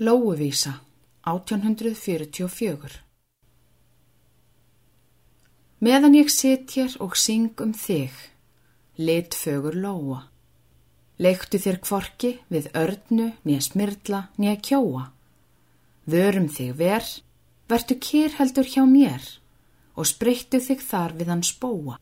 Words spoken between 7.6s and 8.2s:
um þig,